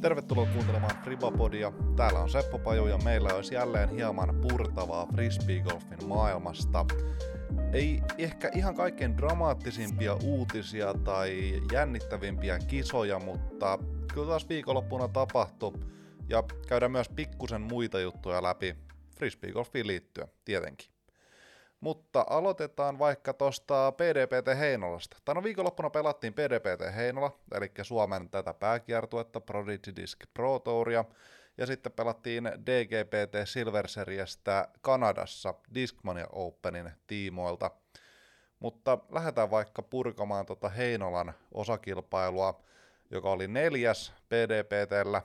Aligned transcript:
Tervetuloa 0.00 0.46
kuuntelemaan 0.46 1.02
Fribapodia. 1.02 1.72
Täällä 1.96 2.18
on 2.18 2.30
Seppo 2.30 2.58
Paju 2.58 2.86
ja 2.86 2.98
meillä 2.98 3.34
olisi 3.34 3.54
jälleen 3.54 3.88
hieman 3.88 4.40
purtavaa 4.40 5.06
frisbeegolfin 5.14 6.08
maailmasta. 6.08 6.86
Ei 7.72 8.00
ehkä 8.18 8.50
ihan 8.54 8.74
kaikkein 8.74 9.16
dramaattisimpia 9.16 10.14
uutisia 10.14 10.94
tai 10.94 11.60
jännittävimpiä 11.72 12.58
kisoja, 12.58 13.18
mutta 13.18 13.78
kyllä 14.14 14.28
taas 14.28 14.48
viikonloppuna 14.48 15.08
tapahtui 15.08 15.72
ja 16.28 16.42
käydään 16.68 16.92
myös 16.92 17.08
pikkusen 17.08 17.60
muita 17.60 18.00
juttuja 18.00 18.42
läpi 18.42 18.76
frisbeegolfiin 19.18 19.86
liittyen, 19.86 20.28
tietenkin. 20.44 20.97
Mutta 21.80 22.24
aloitetaan 22.30 22.98
vaikka 22.98 23.32
tuosta 23.32 23.92
PDPT 23.92 24.58
Heinolasta. 24.58 25.16
Tänä 25.24 25.42
viikonloppuna 25.42 25.90
pelattiin 25.90 26.34
PDPT 26.34 26.96
Heinola, 26.96 27.38
eli 27.54 27.72
Suomen 27.82 28.30
tätä 28.30 28.54
pääkiertuetta 28.54 29.40
Prodigy 29.40 29.96
Disc 29.96 30.18
Pro 30.34 30.58
Touria, 30.58 31.04
ja 31.58 31.66
sitten 31.66 31.92
pelattiin 31.92 32.44
DGPT 32.44 33.34
Silver 33.44 33.88
Seriestä 33.88 34.68
Kanadassa 34.80 35.54
Discmania 35.74 36.26
Openin 36.32 36.90
tiimoilta. 37.06 37.70
Mutta 38.60 38.98
lähdetään 39.10 39.50
vaikka 39.50 39.82
purkamaan 39.82 40.46
tuota 40.46 40.68
Heinolan 40.68 41.34
osakilpailua, 41.52 42.62
joka 43.10 43.30
oli 43.30 43.48
neljäs 43.48 44.12
PDPTllä 44.28 45.22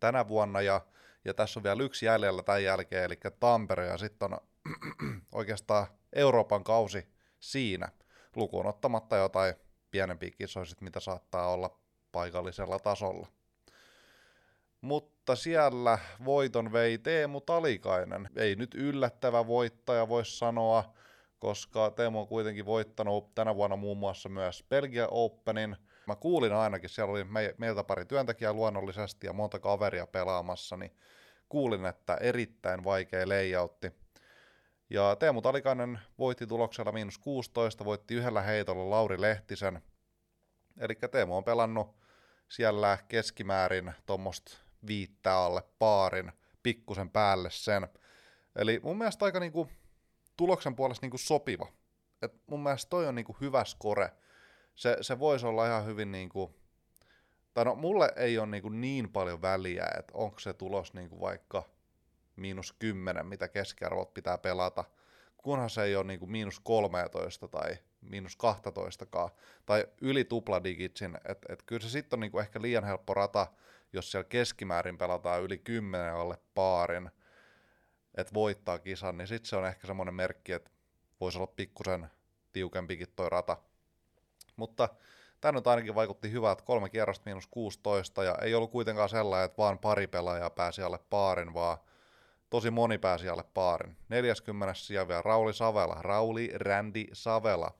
tänä 0.00 0.28
vuonna, 0.28 0.60
ja, 0.60 0.80
ja 1.24 1.34
tässä 1.34 1.60
on 1.60 1.64
vielä 1.64 1.82
yksi 1.82 2.06
jäljellä 2.06 2.42
tämän 2.42 2.64
jälkeen, 2.64 3.04
eli 3.04 3.18
Tampere, 3.40 3.86
ja 3.86 3.98
sitten 3.98 4.32
on 4.34 4.40
oikeastaan 5.32 5.86
Euroopan 6.12 6.64
kausi 6.64 7.06
siinä, 7.40 7.88
lukuun 8.36 8.66
ottamatta 8.66 9.16
jotain 9.16 9.54
pienempiä 9.90 10.30
kisoja, 10.30 10.66
mitä 10.80 11.00
saattaa 11.00 11.52
olla 11.52 11.78
paikallisella 12.12 12.78
tasolla. 12.78 13.26
Mutta 14.80 15.36
siellä 15.36 15.98
voiton 16.24 16.72
vei 16.72 16.98
Teemu 16.98 17.40
Talikainen. 17.40 18.28
Ei 18.36 18.56
nyt 18.56 18.74
yllättävä 18.74 19.46
voittaja 19.46 20.08
voisi 20.08 20.38
sanoa, 20.38 20.94
koska 21.38 21.90
Teemu 21.90 22.20
on 22.20 22.28
kuitenkin 22.28 22.66
voittanut 22.66 23.34
tänä 23.34 23.54
vuonna 23.54 23.76
muun 23.76 23.98
muassa 23.98 24.28
myös 24.28 24.64
Belgia 24.68 25.08
Openin. 25.10 25.76
Mä 26.06 26.16
kuulin 26.16 26.52
ainakin, 26.52 26.90
siellä 26.90 27.12
oli 27.12 27.24
me, 27.24 27.54
meiltä 27.58 27.84
pari 27.84 28.04
työntekijää 28.04 28.52
luonnollisesti 28.52 29.26
ja 29.26 29.32
monta 29.32 29.58
kaveria 29.58 30.06
pelaamassa, 30.06 30.76
niin 30.76 30.96
kuulin, 31.48 31.86
että 31.86 32.14
erittäin 32.14 32.84
vaikea 32.84 33.28
layoutti. 33.28 33.92
Ja 34.90 35.16
Teemu 35.16 35.42
Talikainen 35.42 35.98
voitti 36.18 36.46
tuloksella 36.46 36.92
miinus 36.92 37.18
16, 37.18 37.84
voitti 37.84 38.14
yhdellä 38.14 38.42
heitolla 38.42 38.90
Lauri 38.90 39.20
Lehtisen. 39.20 39.82
Eli 40.78 40.94
Teemu 40.94 41.36
on 41.36 41.44
pelannut 41.44 41.96
siellä 42.48 42.98
keskimäärin 43.08 43.92
tuommoista 44.06 44.52
viittä 44.86 45.34
alle 45.36 45.62
paarin, 45.78 46.32
pikkusen 46.62 47.10
päälle 47.10 47.50
sen. 47.50 47.88
Eli 48.56 48.80
mun 48.82 48.98
mielestä 48.98 49.24
aika 49.24 49.40
niinku 49.40 49.68
tuloksen 50.36 50.76
puolesta 50.76 51.04
niinku 51.04 51.18
sopiva. 51.18 51.68
Et 52.22 52.34
mun 52.46 52.62
mielestä 52.62 52.90
toi 52.90 53.06
on 53.06 53.14
niinku 53.14 53.36
hyvä 53.40 53.64
score. 53.64 54.10
Se, 54.74 54.96
se 55.00 55.18
voisi 55.18 55.46
olla 55.46 55.66
ihan 55.66 55.86
hyvin 55.86 56.12
niinku, 56.12 56.54
tai 57.54 57.64
no 57.64 57.74
mulle 57.74 58.12
ei 58.16 58.38
ole 58.38 58.46
niinku 58.46 58.68
niin 58.68 59.12
paljon 59.12 59.42
väliä, 59.42 59.86
että 59.98 60.12
onko 60.14 60.38
se 60.38 60.54
tulos 60.54 60.94
niinku 60.94 61.20
vaikka– 61.20 61.62
miinus 62.40 62.72
10, 62.72 63.26
mitä 63.26 63.48
keskiarvot 63.48 64.14
pitää 64.14 64.38
pelata, 64.38 64.84
kunhan 65.36 65.70
se 65.70 65.82
ei 65.82 65.96
ole 65.96 66.04
niin 66.04 66.18
kuin 66.20 66.30
miinus 66.30 66.60
13 66.60 67.48
tai 67.48 67.78
miinus 68.00 68.36
12 68.36 69.06
tai 69.66 69.86
yli 70.00 70.24
tupladigitsin, 70.24 71.18
että 71.28 71.52
et 71.52 71.62
kyllä 71.62 71.82
se 71.82 71.88
sitten 71.88 72.16
on 72.16 72.20
niin 72.20 72.30
kuin 72.30 72.42
ehkä 72.42 72.62
liian 72.62 72.84
helppo 72.84 73.14
rata, 73.14 73.46
jos 73.92 74.10
siellä 74.10 74.28
keskimäärin 74.28 74.98
pelataan 74.98 75.42
yli 75.42 75.58
10 75.58 76.14
alle 76.14 76.38
paarin, 76.54 77.10
että 78.14 78.34
voittaa 78.34 78.78
kisan, 78.78 79.18
niin 79.18 79.28
sitten 79.28 79.48
se 79.48 79.56
on 79.56 79.66
ehkä 79.66 79.86
semmoinen 79.86 80.14
merkki, 80.14 80.52
että 80.52 80.70
voisi 81.20 81.38
olla 81.38 81.52
pikkusen 81.56 82.10
tiukempikin 82.52 83.08
toi 83.16 83.30
rata. 83.30 83.56
Mutta 84.56 84.88
tämä 85.40 85.52
nyt 85.52 85.66
ainakin 85.66 85.94
vaikutti 85.94 86.32
hyvältä, 86.32 86.62
kolme 86.62 86.88
kierrosta 86.88 87.22
miinus 87.26 87.46
16, 87.46 88.24
ja 88.24 88.38
ei 88.42 88.54
ollut 88.54 88.70
kuitenkaan 88.70 89.08
sellainen, 89.08 89.44
että 89.44 89.58
vaan 89.58 89.78
pari 89.78 90.06
pelaajaa 90.06 90.50
pääsi 90.50 90.82
alle 90.82 90.98
paarin, 91.10 91.54
vaan 91.54 91.78
tosi 92.50 92.70
moni 92.70 92.98
pääsi 92.98 93.28
alle 93.28 93.44
paarin. 93.54 93.96
40 94.08 94.74
sijaan 94.74 95.08
vielä 95.08 95.22
Rauli 95.22 95.52
Savela, 95.52 95.96
Rauli 96.00 96.50
Randy 96.54 97.04
Savela 97.12 97.74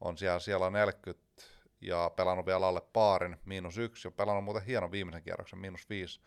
on 0.00 0.18
siellä, 0.18 0.38
siellä 0.38 0.70
40 0.70 1.22
ja 1.80 2.10
pelannut 2.16 2.46
vielä 2.46 2.66
alle 2.66 2.82
paarin, 2.92 3.36
miinus 3.44 3.78
yksi, 3.78 4.08
ja 4.08 4.12
pelannut 4.12 4.44
muuten 4.44 4.62
hienon 4.62 4.92
viimeisen 4.92 5.22
kierroksen, 5.22 5.58
miinus 5.58 5.88
viisi. 5.90 6.20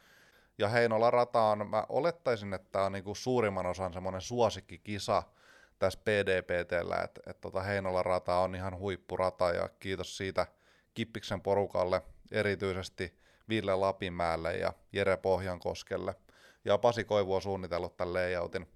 Ja 0.57 0.69
Heinola 0.69 1.11
rata 1.11 1.41
on, 1.41 1.69
mä 1.69 1.85
olettaisin, 1.89 2.53
että 2.53 2.81
on 2.81 2.91
niinku 2.91 3.16
suurimman 3.16 3.66
osan 3.66 3.94
semmoinen 3.94 4.22
suosikkikisa 4.22 5.23
tässä 5.79 6.00
PDPTllä, 6.03 6.97
että 7.03 7.22
et 7.28 7.41
tota 7.41 7.61
Heinola 7.61 8.03
rata 8.03 8.35
on 8.35 8.55
ihan 8.55 8.78
huippurata, 8.78 9.50
ja 9.50 9.69
kiitos 9.79 10.17
siitä 10.17 10.47
Kippiksen 10.94 11.41
porukalle, 11.41 12.01
erityisesti 12.31 13.19
Ville 13.50 13.75
Lapinmäelle 13.75 14.57
ja 14.57 14.73
Jere 14.94 15.17
Pohjankoskelle– 15.17 16.16
ja 16.65 16.77
Pasi 16.77 17.03
Koivu 17.03 17.33
on 17.35 17.41
suunnitellut 17.41 17.97
tämän 17.97 18.13
layoutin, 18.13 18.67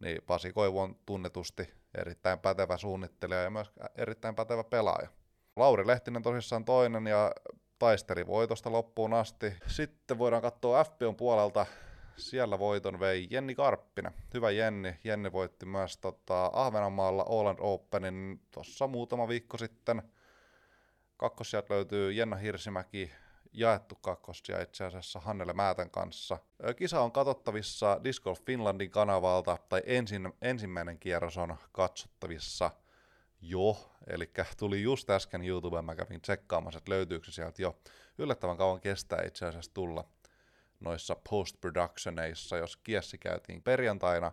niin 0.00 0.22
Pasi 0.26 0.52
Koivu 0.52 0.80
on 0.80 0.96
tunnetusti 1.06 1.70
erittäin 1.98 2.38
pätevä 2.38 2.76
suunnittelija 2.76 3.42
ja 3.42 3.50
myös 3.50 3.72
erittäin 3.96 4.34
pätevä 4.34 4.64
pelaaja. 4.64 5.08
Lauri 5.56 5.86
Lehtinen 5.86 6.22
tosissaan 6.22 6.64
toinen 6.64 7.06
ja 7.06 7.32
taisteli 7.78 8.26
voitosta 8.26 8.72
loppuun 8.72 9.14
asti. 9.14 9.54
Sitten 9.66 10.18
voidaan 10.18 10.42
katsoa 10.42 10.84
FPOn 10.84 11.16
puolelta, 11.16 11.66
siellä 12.16 12.58
voiton 12.58 13.00
vei 13.00 13.26
Jenni 13.30 13.54
Karppinen. 13.54 14.12
Hyvä 14.34 14.50
Jenni. 14.50 14.96
Jenni 15.04 15.32
voitti 15.32 15.66
myös 15.66 15.96
tota, 15.96 16.50
Ahvenanmaalla 16.52 17.22
All 17.28 17.54
Openin 17.58 18.40
tuossa 18.50 18.86
muutama 18.86 19.28
viikko 19.28 19.58
sitten. 19.58 20.02
Kakkossieltä 21.16 21.74
löytyy 21.74 22.12
Jenna 22.12 22.36
Hirsimäki, 22.36 23.10
jaettu 23.54 23.94
kakkosia 23.94 24.62
itse 24.62 24.84
asiassa 24.84 25.20
Hannele 25.20 25.52
Määtän 25.52 25.90
kanssa. 25.90 26.38
Kisa 26.76 27.00
on 27.00 27.12
katsottavissa 27.12 28.00
Disc 28.04 28.22
Golf 28.22 28.40
Finlandin 28.46 28.90
kanavalta, 28.90 29.58
tai 29.68 29.82
ensin, 29.86 30.32
ensimmäinen 30.42 30.98
kierros 30.98 31.38
on 31.38 31.56
katsottavissa 31.72 32.70
jo, 33.40 33.76
eli 34.06 34.30
tuli 34.58 34.82
just 34.82 35.10
äsken 35.10 35.44
YouTubeen, 35.44 35.84
mä 35.84 35.94
kävin 35.94 36.20
tsekkaamassa, 36.20 36.78
että 36.78 36.90
löytyykö 36.90 37.26
se 37.26 37.32
sieltä 37.32 37.62
jo. 37.62 37.76
Yllättävän 38.18 38.56
kauan 38.56 38.80
kestää 38.80 39.22
itse 39.26 39.46
asiassa 39.46 39.74
tulla 39.74 40.04
noissa 40.80 41.16
post-productioneissa, 41.30 42.56
jos 42.56 42.76
kiessi 42.76 43.18
käytiin 43.18 43.62
perjantaina, 43.62 44.32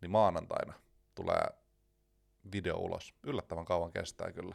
niin 0.00 0.10
maanantaina 0.10 0.72
tulee 1.14 1.46
video 2.52 2.76
ulos. 2.76 3.14
Yllättävän 3.22 3.64
kauan 3.64 3.92
kestää 3.92 4.32
kyllä. 4.32 4.54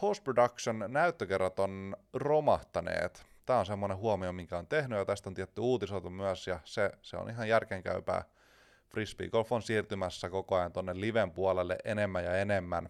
Post-production 0.00 0.84
näyttökerrat 0.88 1.58
on 1.58 1.96
romahtaneet 2.12 3.33
tämä 3.46 3.58
on 3.58 3.66
semmoinen 3.66 3.98
huomio, 3.98 4.32
minkä 4.32 4.58
on 4.58 4.66
tehnyt, 4.66 4.98
ja 4.98 5.04
tästä 5.04 5.30
on 5.30 5.34
tietty 5.34 5.60
uutisoitu 5.60 6.10
myös, 6.10 6.46
ja 6.46 6.60
se, 6.64 6.90
se 7.02 7.16
on 7.16 7.30
ihan 7.30 7.48
järkenkäypää. 7.48 8.24
Frisbee 8.88 9.28
Golf 9.28 9.52
on 9.52 9.62
siirtymässä 9.62 10.30
koko 10.30 10.56
ajan 10.56 10.72
tuonne 10.72 11.00
liven 11.00 11.30
puolelle 11.30 11.78
enemmän 11.84 12.24
ja 12.24 12.36
enemmän, 12.36 12.88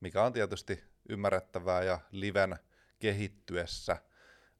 mikä 0.00 0.22
on 0.22 0.32
tietysti 0.32 0.84
ymmärrettävää, 1.08 1.82
ja 1.82 1.98
liven 2.10 2.56
kehittyessä, 2.98 3.96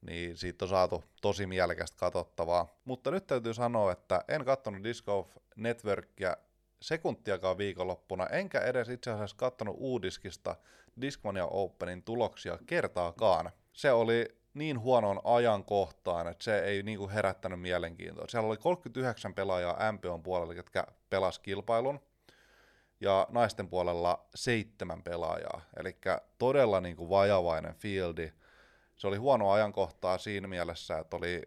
niin 0.01 0.37
siitä 0.37 0.65
on 0.65 0.69
saatu 0.69 1.05
tosi 1.23 1.47
mielekästä 1.47 1.97
katsottavaa. 1.99 2.69
Mutta 2.85 3.11
nyt 3.11 3.27
täytyy 3.27 3.55
sanoa, 3.55 3.93
että 3.93 4.25
en 4.29 4.45
katsonut 4.45 4.85
Disc 4.85 5.05
Golf 5.05 5.37
Networkia 5.57 6.37
sekuntiakaan 6.81 7.59
viikonloppuna, 7.59 8.27
enkä 8.27 8.61
edes 8.61 8.89
itse 8.89 9.11
asiassa 9.11 9.37
katsonut 9.37 9.77
uudiskista 9.79 10.57
Discmania 11.01 11.47
Openin 11.47 12.03
tuloksia 12.03 12.59
kertaakaan. 12.67 13.51
Se 13.73 13.93
oli 13.93 14.39
niin 14.57 14.81
huonoon 14.81 15.21
ajankohtaan, 15.25 16.29
että 16.29 16.45
se 16.45 16.59
ei 16.59 16.83
niinku 16.83 17.09
herättänyt 17.09 17.61
mielenkiintoa. 17.61 18.27
Siellä 18.29 18.49
oli 18.49 18.57
39 18.57 19.35
pelaajaa 19.35 19.93
MPOn 19.93 20.23
puolella, 20.23 20.55
jotka 20.55 20.87
pelas 21.11 21.39
kilpailun, 21.39 22.01
ja 23.01 23.27
naisten 23.31 23.69
puolella 23.69 24.27
seitsemän 24.35 25.03
pelaajaa, 25.03 25.61
eli 25.77 25.97
todella 26.39 26.81
niinku 26.81 27.11
vajavainen 27.11 27.75
fieldi. 27.75 28.33
Se 28.97 29.07
oli 29.07 29.17
huono 29.17 29.51
ajankohtaa 29.51 30.19
siinä 30.19 30.49
mielessä, 30.49 30.99
että 30.99 31.17
oli 31.17 31.43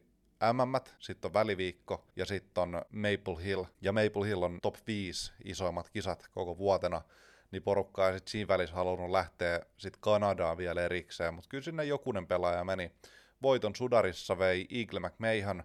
MM, 0.53 0.91
sitten 0.99 1.29
on 1.29 1.33
väliviikko 1.33 2.05
ja 2.15 2.25
sitten 2.25 2.61
on 2.61 2.81
Maple 2.91 3.43
Hill. 3.43 3.63
Ja 3.81 3.91
Maple 3.91 4.27
Hill 4.27 4.43
on 4.43 4.59
top 4.61 4.75
5 4.87 5.33
isoimmat 5.43 5.89
kisat 5.89 6.27
koko 6.31 6.57
vuotena 6.57 7.01
niin 7.51 7.63
porukka 7.63 8.07
ei 8.07 8.13
sitten 8.13 8.31
siinä 8.31 8.47
välissä 8.47 8.75
halunnut 8.75 9.09
lähteä 9.09 9.61
sitten 9.77 10.01
Kanadaan 10.01 10.57
vielä 10.57 10.81
erikseen, 10.81 11.33
mutta 11.33 11.49
kyllä 11.49 11.63
sinne 11.63 11.83
jokunen 11.83 12.27
pelaaja 12.27 12.63
meni. 12.63 12.91
Voiton 13.41 13.75
Sudarissa 13.75 14.39
vei 14.39 14.67
Eagle 14.69 14.99
McMahon, 14.99 15.63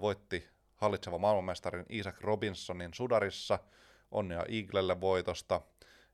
voitti 0.00 0.48
hallitseva 0.74 1.18
maailmanmestarin 1.18 1.86
Isaac 1.88 2.20
Robinsonin 2.20 2.94
Sudarissa, 2.94 3.58
onnea 4.10 4.44
Eaglelle 4.48 5.00
voitosta, 5.00 5.60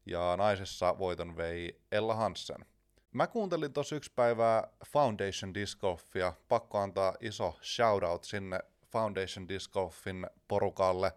ja 0.06 0.36
naisessa 0.36 0.98
voiton 0.98 1.36
vei 1.36 1.80
Ella 1.92 2.14
Hansen. 2.14 2.66
Mä 3.12 3.26
kuuntelin 3.26 3.72
tuossa 3.72 3.96
yksi 3.96 4.12
päivää 4.14 4.68
Foundation 4.86 5.54
Disc 5.54 5.80
Golfia. 5.80 6.32
Pakko 6.48 6.78
antaa 6.78 7.14
iso 7.20 7.58
shoutout 7.62 8.24
sinne 8.24 8.60
Foundation 8.86 9.48
Disc 9.48 9.72
Golfin 9.72 10.26
porukalle. 10.48 11.12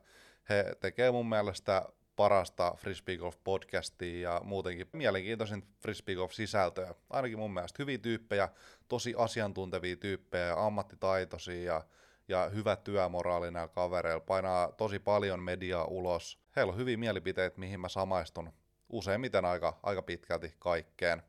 He 0.50 0.66
tekee 0.80 1.12
mun 1.12 1.30
mielestä 1.30 1.86
parasta 2.16 2.74
Frisbee 2.78 3.18
Golf 3.18 3.38
podcastia 3.44 4.32
ja 4.32 4.42
muutenkin 4.44 4.88
mielenkiintoisin 4.94 5.64
Frisbee 5.80 6.16
Golf 6.16 6.32
sisältöä. 6.32 6.96
Ainakin 7.10 7.40
mun 7.40 7.54
mielestä 7.54 7.84
hyviä 7.84 7.98
tyyppejä, 7.98 8.50
tosi 8.88 9.14
asiantuntevia 9.18 9.96
tyyppejä, 9.96 10.66
ammattitaitoisia 10.66 11.74
ja, 11.74 11.84
ja 12.28 12.50
hyvä 12.50 12.76
työmoraali 12.76 13.52
näillä 13.52 13.74
kavereilla. 13.74 14.20
Painaa 14.20 14.72
tosi 14.72 15.00
paljon 15.00 15.40
mediaa 15.44 15.86
ulos. 15.86 16.40
Heillä 16.56 16.72
on 16.72 16.78
hyviä 16.78 16.98
mielipiteitä, 16.98 17.60
mihin 17.60 17.80
mä 17.80 17.90
samaistun 17.90 18.54
useimmiten 18.90 19.46
aika, 19.46 19.80
aika 19.84 20.02
pitkälti 20.02 20.56
kaikkeen. 20.60 21.24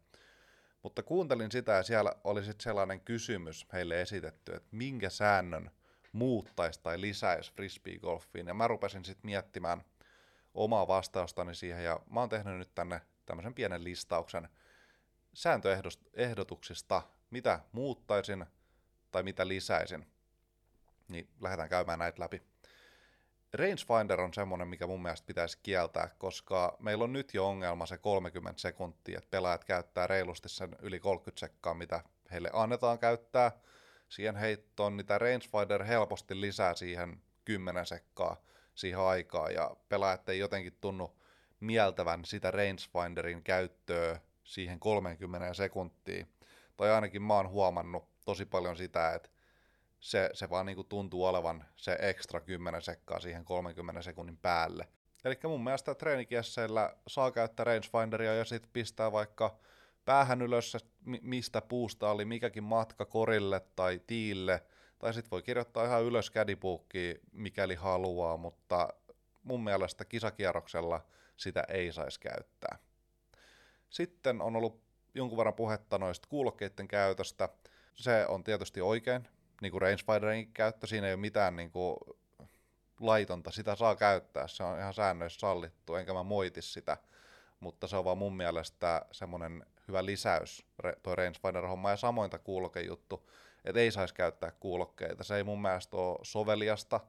Mutta 0.82 1.02
kuuntelin 1.02 1.52
sitä 1.52 1.72
ja 1.72 1.82
siellä 1.82 2.12
oli 2.24 2.44
sitten 2.44 2.64
sellainen 2.64 3.00
kysymys 3.00 3.66
heille 3.72 4.00
esitetty, 4.00 4.54
että 4.54 4.68
minkä 4.72 5.10
säännön 5.10 5.70
muuttaisi 6.12 6.80
tai 6.82 7.00
lisäisi 7.00 7.52
frisbee-golfiin. 7.52 8.46
Ja 8.46 8.54
mä 8.54 8.68
rupesin 8.68 9.04
sitten 9.04 9.26
miettimään 9.26 9.84
omaa 10.54 10.88
vastaustani 10.88 11.54
siihen 11.54 11.84
ja 11.84 12.00
mä 12.10 12.20
oon 12.20 12.28
tehnyt 12.28 12.58
nyt 12.58 12.74
tänne 12.74 13.00
tämmöisen 13.26 13.54
pienen 13.54 13.84
listauksen 13.84 14.48
sääntöehdotuksista, 15.34 17.02
mitä 17.30 17.60
muuttaisin 17.72 18.46
tai 19.10 19.22
mitä 19.22 19.48
lisäisin. 19.48 20.06
Niin 21.08 21.28
lähdetään 21.40 21.68
käymään 21.68 21.98
näitä 21.98 22.22
läpi. 22.22 22.42
Rangefinder 23.52 24.20
on 24.20 24.34
semmoinen, 24.34 24.68
mikä 24.68 24.86
mun 24.86 25.02
mielestä 25.02 25.26
pitäisi 25.26 25.58
kieltää, 25.62 26.08
koska 26.18 26.76
meillä 26.78 27.04
on 27.04 27.12
nyt 27.12 27.34
jo 27.34 27.46
ongelma 27.48 27.86
se 27.86 27.98
30 27.98 28.60
sekuntia, 28.60 29.18
että 29.18 29.30
pelaajat 29.30 29.64
käyttää 29.64 30.06
reilusti 30.06 30.48
sen 30.48 30.76
yli 30.82 31.00
30 31.00 31.40
sekkaa, 31.40 31.74
mitä 31.74 32.02
heille 32.30 32.50
annetaan 32.52 32.98
käyttää 32.98 33.52
siihen 34.08 34.36
heittoon, 34.36 34.96
niin 34.96 35.06
tämä 35.06 35.18
rangefinder 35.18 35.84
helposti 35.84 36.40
lisää 36.40 36.74
siihen 36.74 37.22
10 37.44 37.86
sekkaa 37.86 38.36
siihen 38.74 39.00
aikaan, 39.00 39.54
ja 39.54 39.76
pelaajat 39.88 40.28
ei 40.28 40.38
jotenkin 40.38 40.76
tunnu 40.80 41.18
mieltävän 41.60 42.24
sitä 42.24 42.50
rangefinderin 42.50 43.42
käyttöä 43.42 44.20
siihen 44.44 44.80
30 44.80 45.54
sekuntiin. 45.54 46.26
Tai 46.76 46.90
ainakin 46.90 47.22
mä 47.22 47.34
oon 47.34 47.48
huomannut 47.48 48.04
tosi 48.24 48.46
paljon 48.46 48.76
sitä, 48.76 49.14
että 49.14 49.30
se, 50.00 50.30
se 50.32 50.50
vaan 50.50 50.66
niinku 50.66 50.84
tuntuu 50.84 51.24
olevan 51.24 51.64
se 51.76 51.96
ekstra 52.00 52.40
10 52.40 52.82
sekkaa 52.82 53.20
siihen 53.20 53.44
30 53.44 54.02
sekunnin 54.02 54.36
päälle. 54.36 54.88
Eli 55.24 55.38
mun 55.44 55.64
mielestä 55.64 55.94
treenikiesseillä 55.94 56.96
saa 57.08 57.30
käyttää 57.30 57.64
rangefinderia 57.64 58.34
ja 58.34 58.44
sitten 58.44 58.70
pistää 58.72 59.12
vaikka 59.12 59.58
päähän 60.04 60.42
ylös, 60.42 60.76
mistä 61.04 61.60
puusta 61.60 62.10
oli 62.10 62.24
mikäkin 62.24 62.64
matka 62.64 63.04
korille 63.04 63.60
tai 63.76 64.00
tiille, 64.06 64.62
tai 65.02 65.14
sitten 65.14 65.30
voi 65.30 65.42
kirjoittaa 65.42 65.84
ihan 65.84 66.02
ylös 66.02 66.30
kädipuukkiin, 66.30 67.20
mikäli 67.32 67.74
haluaa, 67.74 68.36
mutta 68.36 68.88
mun 69.42 69.64
mielestä 69.64 70.04
kisakierroksella 70.04 71.06
sitä 71.36 71.64
ei 71.68 71.92
saisi 71.92 72.20
käyttää. 72.20 72.78
Sitten 73.90 74.42
on 74.42 74.56
ollut 74.56 74.82
jonkun 75.14 75.38
verran 75.38 75.54
puhetta 75.54 75.98
noista 75.98 76.28
kuulokkeiden 76.28 76.88
käytöstä. 76.88 77.48
Se 77.94 78.26
on 78.28 78.44
tietysti 78.44 78.80
oikein, 78.80 79.28
niin 79.62 79.72
kuin 79.72 79.82
rangefinderin 79.82 80.52
käyttö, 80.52 80.86
siinä 80.86 81.06
ei 81.06 81.12
ole 81.12 81.20
mitään 81.20 81.56
niin 81.56 81.70
kuin 81.70 81.96
laitonta, 83.00 83.50
sitä 83.50 83.76
saa 83.76 83.96
käyttää, 83.96 84.48
se 84.48 84.62
on 84.62 84.78
ihan 84.78 84.94
säännöissä 84.94 85.40
sallittu, 85.40 85.94
enkä 85.94 86.12
mä 86.12 86.22
moiti 86.22 86.62
sitä, 86.62 86.96
mutta 87.60 87.86
se 87.86 87.96
on 87.96 88.04
vaan 88.04 88.18
mun 88.18 88.36
mielestä 88.36 89.06
semmoinen 89.12 89.66
hyvä 89.88 90.04
lisäys, 90.06 90.66
tuo 91.02 91.14
rangefinder-homma, 91.14 91.90
ja 91.90 91.96
samoin 91.96 92.30
tämä 92.30 92.44
kuulokejuttu, 92.44 93.28
että 93.64 93.80
ei 93.80 93.90
saisi 93.90 94.14
käyttää 94.14 94.50
kuulokkeita, 94.50 95.24
se 95.24 95.36
ei 95.36 95.44
mun 95.44 95.62
mielestä 95.62 95.96
ole 95.96 96.18
soveliasta, 96.22 97.00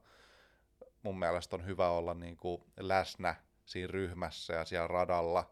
mun 1.02 1.18
mielestä 1.18 1.56
on 1.56 1.66
hyvä 1.66 1.88
olla 1.90 2.14
niin 2.14 2.36
kuin 2.36 2.62
läsnä 2.76 3.34
siinä 3.64 3.92
ryhmässä 3.92 4.54
ja 4.54 4.64
siellä 4.64 4.86
radalla, 4.88 5.50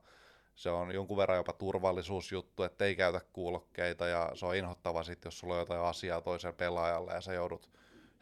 se 0.54 0.70
on 0.70 0.94
jonkun 0.94 1.16
verran 1.16 1.38
jopa 1.38 1.52
turvallisuusjuttu, 1.52 2.62
että 2.62 2.84
ei 2.84 2.96
käytä 2.96 3.20
kuulokkeita 3.32 4.06
ja 4.06 4.30
se 4.34 4.46
on 4.46 4.56
inhottava 4.56 5.02
sitten, 5.02 5.26
jos 5.26 5.38
sulla 5.38 5.54
on 5.54 5.60
jotain 5.60 5.80
asiaa 5.80 6.20
toiselle 6.20 6.52
pelaajalle 6.52 7.12
ja 7.12 7.20
sä 7.20 7.32
joudut 7.32 7.70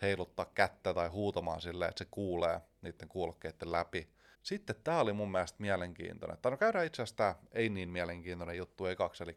heiluttaa 0.03 0.51
kättä 0.55 0.95
tai 0.95 1.09
huutamaan 1.09 1.61
silleen, 1.61 1.89
että 1.89 2.05
se 2.05 2.09
kuulee 2.11 2.61
niiden 2.83 3.09
kuulokkeiden 3.09 3.73
läpi. 3.73 4.09
Sitten 4.43 4.77
tämä 4.85 5.01
oli 5.01 5.13
mun 5.13 5.33
mielestä 5.33 5.57
mielenkiintoinen. 5.59 6.39
Tai 6.43 6.51
no 6.51 6.57
käydään 6.57 6.87
itse 6.87 7.03
asiassa 7.03 7.17
tämä 7.17 7.35
ei 7.53 7.69
niin 7.69 7.89
mielenkiintoinen 7.89 8.57
juttu 8.57 8.87
ekaksi, 8.87 9.23
eli 9.23 9.37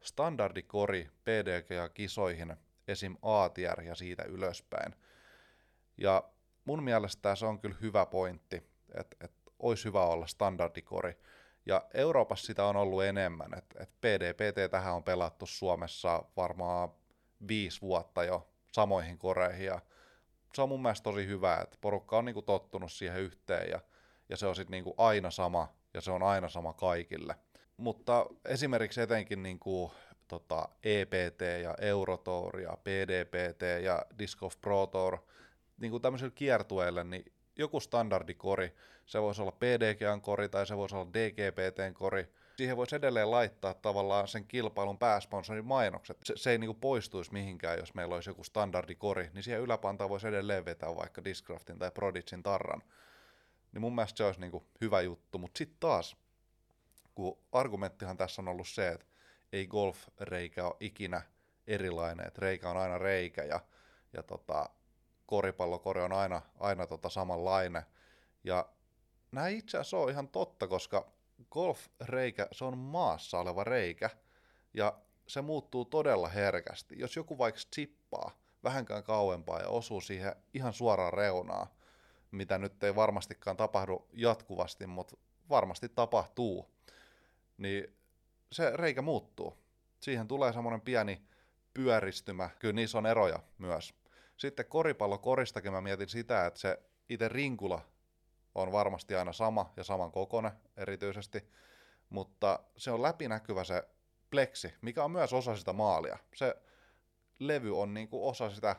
standardikori 0.00 1.10
PDG 1.24 1.70
ja 1.70 1.88
kisoihin 1.88 2.56
esim. 2.88 3.16
A-tier 3.22 3.80
ja 3.80 3.94
siitä 3.94 4.22
ylöspäin. 4.22 4.94
Ja 5.98 6.24
mun 6.64 6.82
mielestä 6.82 7.34
se 7.34 7.46
on 7.46 7.60
kyllä 7.60 7.76
hyvä 7.80 8.06
pointti, 8.06 8.56
että, 8.94 9.16
että 9.20 9.50
olisi 9.58 9.84
hyvä 9.84 10.06
olla 10.06 10.26
standardikori. 10.26 11.18
Ja 11.66 11.84
Euroopassa 11.94 12.46
sitä 12.46 12.64
on 12.64 12.76
ollut 12.76 13.04
enemmän, 13.04 13.58
että 13.58 13.82
et 13.82 13.90
PDPT 14.00 14.70
tähän 14.70 14.94
on 14.94 15.04
pelattu 15.04 15.46
Suomessa 15.46 16.24
varmaan 16.36 16.88
viisi 17.48 17.80
vuotta 17.80 18.24
jo 18.24 18.48
samoihin 18.72 19.18
koreihin, 19.18 19.66
ja 19.66 19.80
se 20.54 20.62
on 20.62 20.68
mun 20.68 20.82
mielestä 20.82 21.04
tosi 21.04 21.26
hyvä, 21.26 21.58
että 21.62 21.78
porukka 21.80 22.18
on 22.18 22.24
niinku 22.24 22.42
tottunut 22.42 22.92
siihen 22.92 23.20
yhteen, 23.20 23.70
ja, 23.70 23.80
ja 24.28 24.36
se 24.36 24.46
on 24.46 24.56
sitten 24.56 24.70
niinku 24.70 24.94
aina 24.98 25.30
sama, 25.30 25.74
ja 25.94 26.00
se 26.00 26.10
on 26.10 26.22
aina 26.22 26.48
sama 26.48 26.72
kaikille. 26.72 27.36
Mutta 27.76 28.26
esimerkiksi 28.44 29.00
etenkin 29.00 29.42
niinku, 29.42 29.92
tota, 30.38 30.68
EPT 30.82 31.40
ja 31.62 31.74
Eurotour 31.80 32.60
ja 32.60 32.76
PDPT 32.84 33.62
ja 33.82 34.06
Disc 34.18 34.38
Golf 34.38 34.60
Pro 34.60 34.86
Tour, 34.86 35.18
niin 35.80 36.02
tämmöisille 36.02 36.32
kiertueille, 36.34 37.04
niin 37.04 37.32
joku 37.56 37.80
standardikori, 37.80 38.74
se 39.06 39.22
voisi 39.22 39.42
olla 39.42 39.52
PDGn 39.52 40.20
kori 40.20 40.48
tai 40.48 40.66
se 40.66 40.76
voisi 40.76 40.96
olla 40.96 41.12
DGPTn 41.12 41.94
kori, 41.94 42.28
siihen 42.56 42.76
voisi 42.76 42.96
edelleen 42.96 43.30
laittaa 43.30 43.74
tavallaan 43.74 44.28
sen 44.28 44.46
kilpailun 44.46 44.98
pääsponsorin 44.98 45.64
mainokset. 45.64 46.18
Se, 46.24 46.34
se 46.36 46.50
ei 46.50 46.58
niinku 46.58 46.74
poistuisi 46.74 47.32
mihinkään, 47.32 47.78
jos 47.78 47.94
meillä 47.94 48.14
olisi 48.14 48.30
joku 48.30 48.44
standardikori, 48.44 49.30
niin 49.34 49.42
siihen 49.42 49.60
yläpantaan 49.60 50.10
voisi 50.10 50.28
edelleen 50.28 50.64
vetää 50.64 50.96
vaikka 50.96 51.24
Discraftin 51.24 51.78
tai 51.78 51.90
Prodigin 51.90 52.42
tarran. 52.42 52.82
Niin 53.72 53.80
mun 53.80 53.94
mielestä 53.94 54.16
se 54.16 54.24
olisi 54.24 54.40
niinku 54.40 54.66
hyvä 54.80 55.00
juttu, 55.00 55.38
mutta 55.38 55.58
sitten 55.58 55.76
taas, 55.80 56.16
kun 57.14 57.38
argumenttihan 57.52 58.16
tässä 58.16 58.42
on 58.42 58.48
ollut 58.48 58.68
se, 58.68 58.88
että 58.88 59.06
ei 59.54 59.66
golf-reikä 59.66 60.66
ole 60.66 60.76
ikinä 60.80 61.22
erilainen, 61.66 62.26
että 62.26 62.40
reikä 62.40 62.70
on 62.70 62.76
aina 62.76 62.98
reikä 62.98 63.44
ja, 63.44 63.60
ja 64.12 64.22
tota, 64.22 64.70
koripallokori 65.26 66.02
on 66.02 66.12
aina, 66.12 66.42
aina 66.60 66.86
tota 66.86 67.08
samanlainen. 67.08 67.82
Ja 68.44 68.68
nämä 69.32 69.48
itse 69.48 69.78
asiassa 69.78 69.96
on 69.96 70.10
ihan 70.10 70.28
totta, 70.28 70.68
koska 70.68 71.12
golf-reikä, 71.50 72.48
se 72.52 72.64
on 72.64 72.78
maassa 72.78 73.38
oleva 73.38 73.64
reikä, 73.64 74.10
ja 74.74 74.98
se 75.26 75.42
muuttuu 75.42 75.84
todella 75.84 76.28
herkästi. 76.28 76.94
Jos 76.98 77.16
joku 77.16 77.38
vaikka 77.38 77.60
chippaa 77.74 78.30
vähänkään 78.64 79.02
kauempaa 79.02 79.60
ja 79.60 79.68
osuu 79.68 80.00
siihen 80.00 80.36
ihan 80.54 80.72
suoraan 80.72 81.12
reunaan, 81.12 81.66
mitä 82.30 82.58
nyt 82.58 82.84
ei 82.84 82.94
varmastikaan 82.94 83.56
tapahdu 83.56 84.08
jatkuvasti, 84.12 84.86
mutta 84.86 85.16
varmasti 85.50 85.88
tapahtuu, 85.88 86.70
niin 87.58 87.96
se 88.54 88.70
reikä 88.74 89.02
muuttuu. 89.02 89.58
Siihen 90.00 90.28
tulee 90.28 90.52
semmoinen 90.52 90.80
pieni 90.80 91.22
pyöristymä. 91.74 92.50
Kyllä 92.58 92.72
niissä 92.72 92.98
on 92.98 93.06
eroja 93.06 93.38
myös. 93.58 93.94
Sitten 94.36 94.66
koripallokoristakin 94.66 95.72
mä 95.72 95.80
mietin 95.80 96.08
sitä, 96.08 96.46
että 96.46 96.60
se 96.60 96.82
itse 97.08 97.28
rinkula 97.28 97.80
on 98.54 98.72
varmasti 98.72 99.14
aina 99.14 99.32
sama 99.32 99.72
ja 99.76 99.84
saman 99.84 100.12
kokone 100.12 100.52
erityisesti, 100.76 101.50
mutta 102.10 102.60
se 102.76 102.90
on 102.90 103.02
läpinäkyvä 103.02 103.64
se 103.64 103.88
pleksi, 104.30 104.74
mikä 104.80 105.04
on 105.04 105.10
myös 105.10 105.32
osa 105.32 105.56
sitä 105.56 105.72
maalia. 105.72 106.18
Se 106.34 106.56
levy 107.38 107.80
on 107.80 107.94
niin 107.94 108.08
kuin 108.08 108.30
osa 108.30 108.50
sitä 108.50 108.76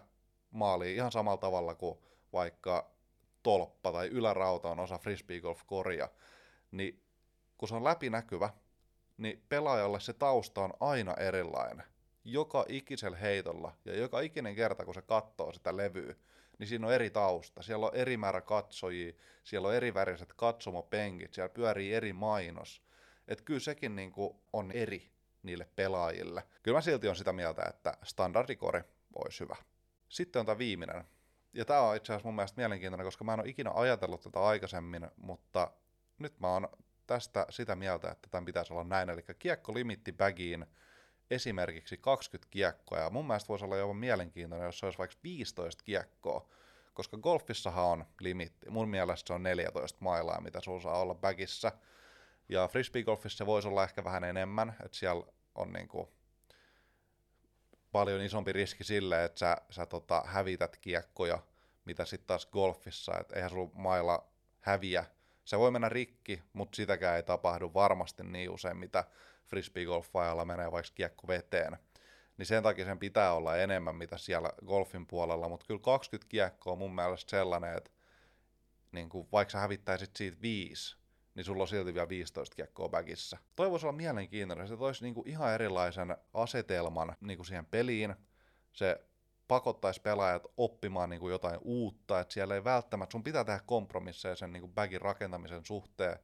maalia 0.52 0.96
ihan 0.96 1.12
samalla 1.12 1.38
tavalla 1.38 1.76
kuin 1.76 2.00
vaikka 2.34 2.92
tolppa 3.44 3.92
tai 3.92 4.08
ylärauta 4.08 4.70
on 4.70 4.80
osa 4.80 4.98
frisbee 4.98 5.40
golf 5.40 5.62
koria, 5.66 6.10
niin 6.72 7.04
kun 7.58 7.68
se 7.68 7.76
on 7.76 7.84
läpinäkyvä, 7.84 8.50
niin 9.18 9.44
pelaajalle 9.50 10.00
se 10.00 10.14
tausta 10.14 10.62
on 10.62 10.74
aina 10.80 11.14
erilainen 11.14 11.84
joka 12.26 12.66
ikisellä 12.70 13.18
heitolla 13.18 13.74
ja 13.86 13.96
joka 13.96 14.20
ikinen 14.20 14.56
kerta, 14.56 14.86
kun 14.86 14.94
se 14.94 15.02
katsoo 15.02 15.52
sitä 15.52 15.78
levyä, 15.78 16.16
niin 16.60 16.68
siinä 16.68 16.88
on 16.88 16.94
eri 16.94 17.10
tausta. 17.10 17.62
Siellä 17.62 17.86
on 17.86 17.96
eri 17.96 18.18
määrä 18.18 18.42
katsojia, 18.42 19.14
siellä 19.44 19.68
on 19.68 19.76
eri 19.76 19.94
väriset 19.94 20.34
katsomopenkit, 20.34 21.34
siellä 21.34 21.50
pyörii 21.50 21.94
eri 21.94 22.14
mainos. 22.14 22.82
Että 23.28 23.44
kyllä 23.44 23.60
sekin 23.60 23.96
niinku 23.96 24.42
on 24.54 24.72
eri 24.72 25.12
niille 25.44 25.70
pelaajille. 25.76 26.44
Kyllä 26.64 26.78
mä 26.78 26.82
silti 26.82 27.08
on 27.08 27.16
sitä 27.16 27.34
mieltä, 27.34 27.64
että 27.70 27.98
standardikori 28.04 28.82
olisi 29.16 29.40
hyvä. 29.40 29.56
Sitten 30.10 30.40
on 30.40 30.46
tämä 30.46 30.58
viimeinen. 30.58 31.04
Ja 31.54 31.66
tämä 31.66 31.82
on 31.82 31.96
itse 31.96 32.14
asiassa 32.14 32.28
mun 32.28 32.36
mielestä 32.36 32.62
mielenkiintoinen, 32.62 33.08
koska 33.08 33.24
mä 33.24 33.34
en 33.34 33.40
ole 33.40 33.50
ikinä 33.50 33.72
ajatellut 33.74 34.22
tätä 34.22 34.40
aikaisemmin, 34.40 35.08
mutta 35.16 35.72
nyt 36.20 36.40
mä 36.40 36.48
oon 36.48 36.68
tästä 37.08 37.46
sitä 37.50 37.76
mieltä, 37.76 38.12
että 38.12 38.30
tämän 38.32 38.46
pitäisi 38.46 38.74
olla 38.74 38.84
näin. 38.84 39.10
Eli 39.10 39.22
kiekko 39.40 39.74
limitti 39.74 40.14
bagiin 40.14 40.66
esimerkiksi 41.32 41.98
20 41.98 42.52
kiekkoa, 42.52 43.00
ja 43.00 43.10
mun 43.10 43.28
mielestä 43.28 43.48
voisi 43.48 43.66
olla 43.66 43.78
jopa 43.78 43.94
mielenkiintoinen, 43.94 44.66
jos 44.66 44.80
se 44.80 44.86
olisi 44.86 44.98
vaikka 44.98 45.18
15 45.24 45.84
kiekkoa, 45.84 46.50
koska 46.94 47.18
golfissahan 47.18 47.86
on 47.86 48.06
limitti. 48.20 48.70
Mun 48.70 48.90
mielestä 48.90 49.28
se 49.28 49.34
on 49.34 49.44
14 49.44 49.98
mailaa, 50.02 50.42
mitä 50.42 50.62
sun 50.62 50.82
saa 50.82 51.00
olla 51.00 51.16
bagissa. 51.16 51.72
Ja 52.50 52.68
frisbeegolfissa 52.68 53.38
se 53.38 53.46
voisi 53.46 53.68
olla 53.68 53.84
ehkä 53.84 54.04
vähän 54.04 54.24
enemmän, 54.24 54.76
että 54.86 54.98
siellä 54.98 55.24
on 55.56 55.74
niinku 55.74 56.14
paljon 57.92 58.22
isompi 58.22 58.54
riski 58.54 58.84
sille, 58.84 59.24
että 59.24 59.40
sä, 59.40 59.58
sä 59.70 59.86
tota, 59.86 60.24
hävität 60.26 60.78
kiekkoja, 60.78 61.40
mitä 61.86 62.06
sitten 62.06 62.28
taas 62.28 62.46
golfissa, 62.46 63.14
että 63.20 63.36
eihän 63.36 63.50
sulla 63.50 63.72
mailla 63.74 64.28
häviä. 64.60 65.06
Se 65.46 65.60
voi 65.60 65.72
mennä 65.72 65.90
rikki, 65.90 66.44
mutta 66.54 66.76
sitäkään 66.76 67.16
ei 67.16 67.24
tapahdu 67.24 67.74
varmasti 67.74 68.24
niin 68.24 68.50
usein, 68.50 68.78
mitä 68.78 69.04
frisbeegolfajalla 69.46 70.46
menee 70.46 70.72
vaikka 70.72 70.92
kiekko 70.96 71.28
veteen. 71.28 71.78
Niin 72.38 72.46
sen 72.46 72.64
takia 72.64 72.86
sen 72.86 73.00
pitää 73.00 73.34
olla 73.34 73.58
enemmän, 73.58 73.96
mitä 73.96 74.18
siellä 74.18 74.50
golfin 74.66 75.08
puolella, 75.08 75.50
mutta 75.50 75.66
kyllä 75.66 75.80
20 75.80 76.30
kiekkoa 76.30 76.74
on 76.74 76.80
mun 76.80 76.96
mielestä 76.96 77.30
sellainen, 77.30 77.78
että 77.78 77.92
niin 78.92 79.10
kuin, 79.10 79.28
vaikka 79.32 79.52
sä 79.52 79.60
hävittäisit 79.60 80.16
siitä 80.16 80.42
viisi, 80.42 80.98
niin 81.36 81.44
sulla 81.44 81.64
on 81.64 81.68
silti 81.68 81.94
vielä 81.94 82.10
15 82.10 82.56
kiekkoa 82.56 82.90
bagissa. 82.90 83.38
Toi 83.56 83.72
voisi 83.72 83.86
olla 83.86 83.98
mielenkiintoinen, 83.98 84.68
se 84.68 84.78
toisi 84.78 85.04
niinku 85.04 85.24
ihan 85.26 85.54
erilaisen 85.54 86.18
asetelman 86.34 87.16
niinku 87.22 87.44
siihen 87.44 87.66
peliin. 87.66 88.16
Se 88.74 89.06
pakottaisi 89.48 90.02
pelaajat 90.02 90.44
oppimaan 90.58 91.10
niinku 91.10 91.30
jotain 91.30 91.60
uutta, 91.64 92.20
että 92.20 92.34
siellä 92.34 92.56
ei 92.56 92.64
välttämättä, 92.64 93.12
sun 93.12 93.24
pitää 93.24 93.44
tehdä 93.44 93.60
kompromisseja 93.66 94.36
sen 94.36 94.54
niinku 94.54 94.68
bagin 94.68 95.02
rakentamisen 95.02 95.66
suhteen. 95.66 96.20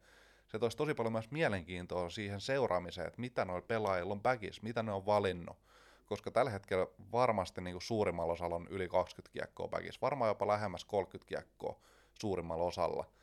Se 0.47 0.59
toisi 0.59 0.77
tosi 0.77 0.93
paljon 0.93 1.13
myös 1.13 1.31
mielenkiintoa 1.31 2.09
siihen 2.09 2.41
seuraamiseen, 2.41 3.07
että 3.07 3.21
mitä 3.21 3.45
noilla 3.45 3.67
pelaajilla 3.67 4.13
on 4.13 4.21
bagis, 4.21 4.61
mitä 4.61 4.83
ne 4.83 4.91
on 4.91 5.05
valinnut. 5.05 5.57
Koska 6.05 6.31
tällä 6.31 6.51
hetkellä 6.51 6.87
varmasti 7.11 7.61
niinku 7.61 7.79
suurimmalla 7.79 8.33
osalla 8.33 8.55
on 8.55 8.67
yli 8.69 8.87
20 8.87 9.33
kiekkoa 9.33 9.67
bagis, 9.67 10.01
varmaan 10.01 10.29
jopa 10.29 10.47
lähemmäs 10.47 10.85
30 10.85 11.29
kiekkoa 11.29 11.79
suurimmalla 12.13 12.63
osalla– 12.63 13.05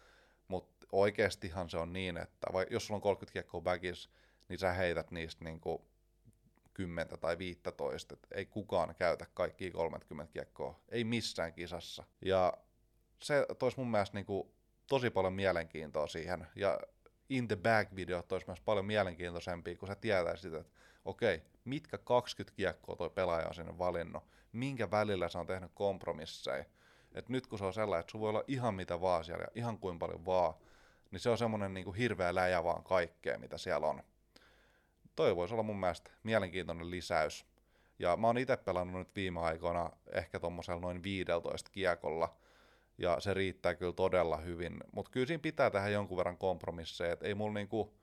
mutta 0.49 0.87
oikeastihan 0.93 1.71
se 1.71 1.79
on 1.79 1.93
niin, 1.93 2.17
että 2.17 2.47
vai, 2.53 2.67
jos 2.71 2.87
sulla 2.87 2.99
on 2.99 3.03
30 3.03 3.33
kiekkoa 3.33 3.61
bagis, 3.61 4.11
niin 4.49 4.59
sä 4.59 4.73
heität 4.73 5.11
niistä 5.11 5.45
niinku 5.45 5.85
10 6.79 7.19
tai 7.21 7.39
15, 7.39 8.15
että 8.15 8.29
ei 8.35 8.47
kukaan 8.47 8.95
käytä 8.95 9.27
kaikki 9.35 9.71
30 9.71 10.33
kiekkoa, 10.33 10.81
ei 10.89 11.05
missään 11.05 11.53
kisassa. 11.53 12.05
Ja 12.25 12.53
se 13.23 13.47
toisi 13.59 13.77
mun 13.77 13.91
mielestä 13.91 14.17
niinku 14.17 14.53
tosi 14.87 15.11
paljon 15.11 15.33
mielenkiintoa 15.33 16.07
siihen, 16.07 16.47
ja 16.57 16.81
in 17.29 17.49
the 17.49 17.57
bag-videot 17.57 18.29
toisi 18.29 18.47
myös 18.47 18.61
paljon 18.61 18.85
mielenkiintoisempia, 18.85 19.77
kun 19.77 19.89
sä 19.89 19.95
tietäisit, 19.95 20.55
että 20.55 20.73
okei, 21.05 21.43
mitkä 21.65 21.99
20 21.99 22.57
kiekkoa 22.57 22.97
toi 22.97 23.11
pelaaja 23.11 23.49
on 23.49 23.55
sinne 23.55 23.79
valinnut, 23.79 24.25
minkä 24.53 24.91
välillä 24.91 25.29
se 25.29 25.39
on 25.39 25.47
tehnyt 25.47 25.71
kompromisseja, 25.75 26.65
että 27.15 27.33
nyt 27.33 27.47
kun 27.47 27.59
se 27.59 27.65
on 27.65 27.73
sellainen, 27.73 28.01
että 28.01 28.11
sun 28.11 28.21
voi 28.21 28.29
olla 28.29 28.45
ihan 28.47 28.75
mitä 28.75 29.01
vaan 29.01 29.25
siellä 29.25 29.43
ja 29.43 29.51
ihan 29.55 29.79
kuin 29.79 29.99
paljon 29.99 30.25
vaan, 30.27 30.55
niin 31.11 31.21
se 31.21 31.31
on 31.31 31.39
semmoinen 31.39 31.75
niin 31.75 31.85
kuin 31.85 31.97
hirveä 31.97 32.35
läjä 32.35 32.65
vaan 32.65 32.85
kaikkea, 32.85 33.39
mitä 33.39 33.59
siellä 33.59 33.87
on. 33.87 34.03
Toi 35.19 35.37
voisi 35.37 35.55
olla 35.55 35.63
mun 35.63 35.81
mielestä 35.81 36.11
mielenkiintoinen 36.23 36.91
lisäys. 36.91 37.47
Ja 37.99 38.17
mä 38.17 38.27
oon 38.27 38.39
itse 38.39 38.57
pelannut 38.57 38.99
nyt 38.99 39.17
viime 39.17 39.41
aikoina 39.41 39.91
ehkä 40.13 40.41
tommosella 40.41 40.81
noin 40.81 41.03
15 41.03 41.71
kiekolla, 41.71 42.37
ja 42.99 43.21
se 43.21 43.35
riittää 43.35 43.75
kyllä 43.75 43.93
todella 43.93 44.37
hyvin. 44.37 44.77
Mutta 44.93 45.11
kyllä 45.11 45.27
siinä 45.27 45.41
pitää 45.41 45.71
tehdä 45.71 45.89
jonkun 45.89 46.17
verran 46.17 46.39
kompromisseja, 46.39 47.13
että 47.13 47.27
ei 47.27 47.35
mulla 47.35 47.55
niinku 47.55 47.95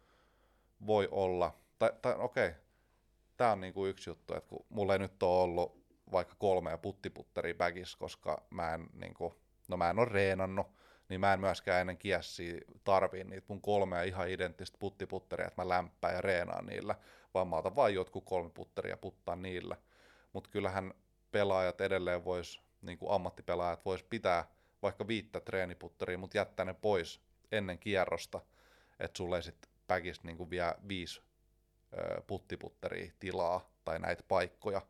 voi 0.85 1.07
olla, 1.11 1.55
tai, 1.79 1.91
tai 2.01 2.15
okei, 2.17 2.47
okay, 2.47 2.59
tämä 3.37 3.51
on 3.51 3.61
niinku 3.61 3.85
yksi 3.85 4.09
juttu, 4.09 4.33
että 4.33 4.49
kun 4.49 4.65
mulla 4.69 4.93
ei 4.93 4.99
nyt 4.99 5.23
ole 5.23 5.43
ollut 5.43 5.85
vaikka 6.11 6.35
kolme 6.37 6.71
ja 6.71 6.77
puttiputteria 6.77 7.55
bagis, 7.55 7.95
koska 7.95 8.43
mä 8.49 8.73
en, 8.73 8.89
niin 8.93 9.13
kuin, 9.13 9.33
no 9.67 9.77
mä 9.77 9.89
en 9.89 9.99
ole 9.99 10.09
reenannut, 10.09 10.67
niin 11.09 11.19
mä 11.19 11.33
en 11.33 11.39
myöskään 11.39 11.81
ennen 11.81 11.97
kiessiä 11.97 12.61
tarvii 12.83 13.23
niitä 13.23 13.45
mun 13.47 13.61
kolmea 13.61 14.03
ihan 14.03 14.29
identtistä 14.29 14.77
puttiputteria, 14.79 15.47
että 15.47 15.61
mä 15.61 15.69
lämpään 15.69 16.15
ja 16.15 16.21
reenaan 16.21 16.65
niillä, 16.65 16.95
vaan 17.33 17.47
mä 17.47 17.55
otan 17.55 17.75
vain 17.75 17.95
jotkut 17.95 18.25
kolme 18.25 18.49
putteria 18.49 18.97
puttaa 18.97 19.35
niillä. 19.35 19.77
Mutta 20.33 20.49
kyllähän 20.49 20.93
pelaajat 21.31 21.81
edelleen 21.81 22.25
vois, 22.25 22.61
niin 22.81 22.97
kuin 22.97 23.11
ammattipelaajat 23.11 23.85
vois 23.85 24.03
pitää 24.03 24.45
vaikka 24.81 25.07
viittä 25.07 25.39
treeniputteria, 25.39 26.17
mutta 26.17 26.37
jättää 26.37 26.65
ne 26.65 26.73
pois 26.73 27.21
ennen 27.51 27.79
kierrosta, 27.79 28.41
että 28.99 29.17
sulle 29.17 29.35
ei 29.35 29.43
sitten 29.43 29.71
päkisi 29.87 30.21
niin 30.23 30.49
vielä 30.49 30.75
viisi 30.87 31.21
puttiputteria 32.27 33.11
tilaa 33.19 33.69
tai 33.85 33.99
näitä 33.99 34.23
paikkoja, 34.27 34.81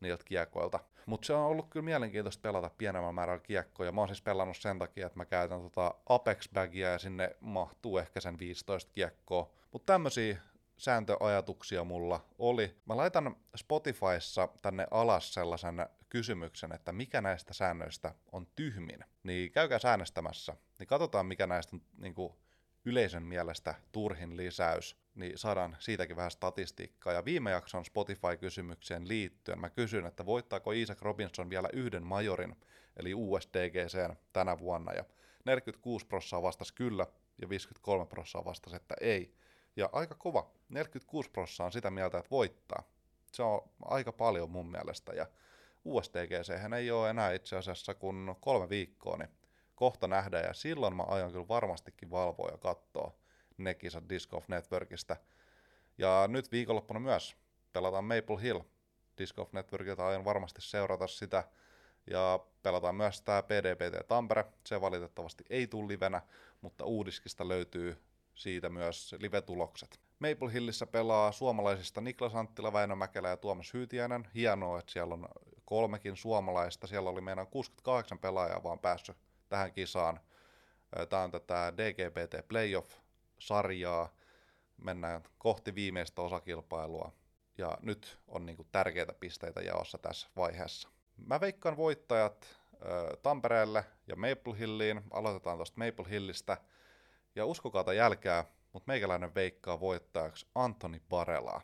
niiltä 0.00 0.24
kiekoilta. 0.24 0.80
Mutta 1.06 1.26
se 1.26 1.32
on 1.32 1.46
ollut 1.46 1.66
kyllä 1.70 1.84
mielenkiintoista 1.84 2.42
pelata 2.42 2.70
pienemmän 2.78 3.14
määrällä 3.14 3.42
kiekkoja. 3.42 3.92
Mä 3.92 4.00
oon 4.00 4.08
siis 4.08 4.22
pelannut 4.22 4.56
sen 4.56 4.78
takia, 4.78 5.06
että 5.06 5.18
mä 5.18 5.24
käytän 5.24 5.62
tota 5.62 5.94
Apex-bagia 6.08 6.90
ja 6.90 6.98
sinne 6.98 7.36
mahtuu 7.40 7.98
ehkä 7.98 8.20
sen 8.20 8.38
15 8.38 8.92
kiekkoa. 8.92 9.50
Mutta 9.72 9.92
tämmöisiä 9.92 10.38
sääntöajatuksia 10.76 11.84
mulla 11.84 12.20
oli. 12.38 12.76
Mä 12.86 12.96
laitan 12.96 13.36
Spotifyssa 13.56 14.48
tänne 14.62 14.86
alas 14.90 15.34
sellaisen 15.34 15.86
kysymyksen, 16.08 16.72
että 16.72 16.92
mikä 16.92 17.20
näistä 17.20 17.54
säännöistä 17.54 18.14
on 18.32 18.46
tyhmin. 18.56 19.04
Niin 19.22 19.52
käykää 19.52 19.78
säännöstämässä, 19.78 20.56
niin 20.78 20.86
katsotaan 20.86 21.26
mikä 21.26 21.46
näistä 21.46 21.76
on 21.76 21.82
niin 21.98 22.14
kuin, 22.14 22.32
yleisön 22.86 23.22
mielestä 23.22 23.74
turhin 23.92 24.36
lisäys, 24.36 24.96
niin 25.14 25.38
saadaan 25.38 25.76
siitäkin 25.78 26.16
vähän 26.16 26.30
statistiikkaa. 26.30 27.12
Ja 27.12 27.24
viime 27.24 27.50
jakson 27.50 27.84
Spotify-kysymykseen 27.84 29.08
liittyen 29.08 29.60
mä 29.60 29.70
kysyn, 29.70 30.06
että 30.06 30.26
voittaako 30.26 30.72
Isaac 30.72 31.02
Robinson 31.02 31.50
vielä 31.50 31.68
yhden 31.72 32.02
majorin, 32.02 32.56
eli 32.96 33.14
USDGC 33.14 34.14
tänä 34.32 34.58
vuonna, 34.58 34.92
ja 34.92 35.04
46 35.44 36.06
prossaa 36.06 36.42
vastasi 36.42 36.74
kyllä, 36.74 37.06
ja 37.42 37.48
53 37.48 38.06
prossaa 38.06 38.44
vastasi, 38.44 38.76
että 38.76 38.94
ei. 39.00 39.34
Ja 39.76 39.88
aika 39.92 40.14
kova, 40.14 40.50
46 40.68 41.30
prossaa 41.30 41.66
on 41.66 41.72
sitä 41.72 41.90
mieltä, 41.90 42.18
että 42.18 42.30
voittaa. 42.30 42.82
Se 43.32 43.42
on 43.42 43.70
aika 43.84 44.12
paljon 44.12 44.50
mun 44.50 44.70
mielestä, 44.70 45.12
ja 45.12 45.26
USDGC 45.84 46.74
ei 46.76 46.90
ole 46.90 47.10
enää 47.10 47.32
itse 47.32 47.56
asiassa 47.56 47.94
kuin 47.94 48.36
kolme 48.40 48.68
viikkoa, 48.68 49.16
niin 49.16 49.30
kohta 49.76 50.08
nähdään, 50.08 50.44
ja 50.44 50.54
silloin 50.54 50.96
mä 50.96 51.02
aion 51.02 51.32
kyllä 51.32 51.48
varmastikin 51.48 52.10
valvoa 52.10 52.50
ja 52.50 52.58
katsoa 52.58 53.12
ne 53.58 53.74
kisat 53.74 54.08
Disc 54.08 54.30
Golf 54.30 54.48
Networkista. 54.48 55.16
Ja 55.98 56.28
nyt 56.28 56.52
viikonloppuna 56.52 57.00
myös 57.00 57.36
pelataan 57.72 58.04
Maple 58.04 58.42
Hill 58.42 58.60
Disc 59.18 59.36
Golf 59.36 59.52
Networkilta, 59.52 60.06
aion 60.06 60.24
varmasti 60.24 60.60
seurata 60.60 61.06
sitä, 61.06 61.44
ja 62.10 62.40
pelataan 62.62 62.94
myös 62.94 63.22
tämä 63.22 63.42
PDPT 63.42 64.08
Tampere, 64.08 64.44
se 64.66 64.80
valitettavasti 64.80 65.44
ei 65.50 65.66
tule 65.66 65.88
livenä, 65.88 66.22
mutta 66.60 66.84
uudiskista 66.84 67.48
löytyy 67.48 68.02
siitä 68.34 68.68
myös 68.68 69.14
live-tulokset. 69.18 70.00
Maple 70.18 70.52
Hillissä 70.52 70.86
pelaa 70.86 71.32
suomalaisista 71.32 72.00
Niklas 72.00 72.34
Anttila, 72.34 72.72
Väinö 72.72 72.94
Mäkelä 72.96 73.28
ja 73.28 73.36
Tuomas 73.36 73.74
Hyytiäinen. 73.74 74.28
Hienoa, 74.34 74.78
että 74.78 74.92
siellä 74.92 75.14
on 75.14 75.28
kolmekin 75.64 76.16
suomalaista. 76.16 76.86
Siellä 76.86 77.10
oli 77.10 77.20
meidän 77.20 77.46
68 77.46 78.18
pelaajaa 78.18 78.62
vaan 78.62 78.78
päässyt 78.78 79.16
tähän 79.48 79.72
kisaan. 79.72 80.20
Tämä 81.08 81.22
on 81.22 81.30
tätä 81.30 81.72
DGPT 81.76 82.48
Playoff-sarjaa. 82.48 84.08
Mennään 84.76 85.22
kohti 85.38 85.74
viimeistä 85.74 86.22
osakilpailua. 86.22 87.12
Ja 87.58 87.78
nyt 87.82 88.18
on 88.28 88.46
niinku 88.46 88.64
tärkeitä 88.72 89.12
pisteitä 89.20 89.60
jaossa 89.60 89.98
tässä 89.98 90.28
vaiheessa. 90.36 90.88
Mä 91.26 91.40
veikkaan 91.40 91.76
voittajat 91.76 92.58
Tampereelle 93.22 93.84
ja 94.06 94.16
Maple 94.16 94.58
Hilliin. 94.58 95.02
Aloitetaan 95.10 95.58
tuosta 95.58 95.84
Maple 95.84 96.10
Hillistä. 96.10 96.56
Ja 97.34 97.46
uskokaa 97.46 97.92
jälkää, 97.92 98.44
mutta 98.72 98.92
meikäläinen 98.92 99.34
veikkaa 99.34 99.80
voittajaksi 99.80 100.46
Antoni 100.54 101.02
Barelaa. 101.08 101.60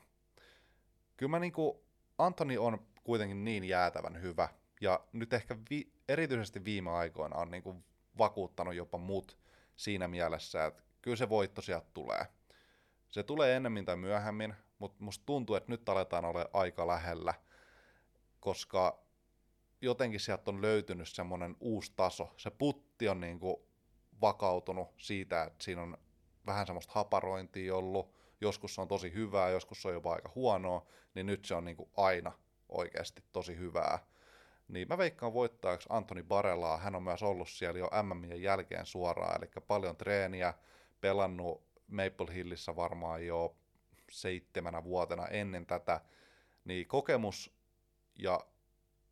Kyllä 1.17 1.31
mä 1.31 1.39
niinku, 1.39 1.85
Antoni 2.19 2.59
on 2.59 2.87
kuitenkin 3.05 3.45
niin 3.45 3.65
jäätävän 3.65 4.23
hyvä, 4.23 4.49
ja 4.81 5.01
nyt 5.13 5.33
ehkä 5.33 5.57
vi- 5.71 5.93
erityisesti 6.13 6.65
viime 6.65 6.91
aikoina 6.91 7.37
on 7.37 7.51
niin 7.51 7.63
kuin 7.63 7.85
vakuuttanut 8.19 8.75
jopa 8.75 8.99
mut 8.99 9.39
siinä 9.77 10.09
mielessä, 10.09 10.67
että 10.67 10.83
kyllä 11.03 11.17
se 11.17 11.29
voitto 11.29 11.63
sieltä 11.63 11.87
tulee. 11.95 12.27
Se 13.11 13.23
tulee 13.23 13.57
ennemmin 13.57 13.85
tai 13.85 13.97
myöhemmin, 13.97 14.55
mutta 14.79 15.05
musta 15.05 15.27
tuntuu, 15.27 15.57
että 15.57 15.73
nyt 15.73 15.89
aletaan 15.89 16.25
olla 16.25 16.49
aika 16.53 16.87
lähellä, 16.87 17.35
koska 18.41 19.03
jotenkin 19.81 20.21
sieltä 20.21 20.51
on 20.51 20.63
löytynyt 20.63 21.09
semmoinen 21.09 21.57
uusi 21.61 21.93
taso. 21.97 22.35
Se 22.37 22.51
putti 22.51 23.09
on 23.09 23.21
niin 23.21 23.41
kuin 23.41 23.57
vakautunut 24.21 24.89
siitä, 24.97 25.43
että 25.43 25.65
siinä 25.65 25.83
on 25.83 25.99
vähän 26.47 26.67
semmoista 26.67 26.93
haparointia 26.95 27.77
ollut, 27.77 28.15
joskus 28.41 28.75
se 28.75 28.81
on 28.81 28.89
tosi 28.89 29.13
hyvää, 29.13 29.51
joskus 29.51 29.83
se 29.83 29.89
on 29.89 29.95
jopa 29.95 30.13
aika 30.13 30.33
huonoa, 30.35 30.87
niin 31.15 31.27
nyt 31.27 31.45
se 31.45 31.55
on 31.55 31.65
niin 31.65 31.77
kuin 31.77 31.91
aina 31.97 32.33
oikeasti 32.69 33.25
tosi 33.33 33.57
hyvää 33.57 33.99
niin 34.73 34.89
mä 34.89 34.99
veikkaan 34.99 35.33
voittajaksi 35.33 35.89
Antoni 35.91 36.23
Barelaa. 36.23 36.77
Hän 36.77 36.95
on 36.95 37.03
myös 37.03 37.23
ollut 37.23 37.49
siellä 37.49 37.79
jo 37.79 37.91
MMien 38.03 38.43
jälkeen 38.43 38.87
suoraan, 38.87 39.43
eli 39.43 39.51
paljon 39.67 39.97
treeniä, 39.97 40.55
pelannut 41.01 41.65
Maple 41.87 42.35
Hillissä 42.35 42.77
varmaan 42.77 43.27
jo 43.27 43.57
seitsemänä 44.11 44.85
vuotena 44.85 45.27
ennen 45.27 45.67
tätä, 45.67 46.01
niin 46.65 46.87
kokemus 46.87 47.55
ja 48.19 48.41